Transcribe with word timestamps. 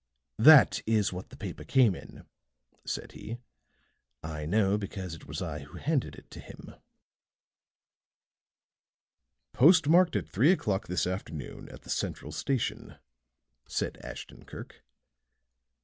"That 0.39 0.81
is 0.87 1.13
what 1.13 1.29
the 1.29 1.37
paper 1.37 1.63
came 1.63 1.93
in," 1.93 2.25
said 2.87 3.11
he. 3.11 3.37
"I 4.23 4.47
know, 4.47 4.75
because 4.75 5.13
it 5.13 5.27
was 5.27 5.43
I 5.43 5.59
who 5.59 5.77
handed 5.77 6.15
it 6.15 6.31
to 6.31 6.39
him." 6.39 6.73
"Postmarked 9.53 10.15
at 10.15 10.27
three 10.27 10.51
o'clock 10.51 10.87
this 10.87 11.05
afternoon 11.05 11.69
at 11.69 11.83
the 11.83 11.91
central 11.91 12.31
station," 12.31 12.95
said 13.67 13.97
Ashton 14.03 14.45
Kirk. 14.45 14.83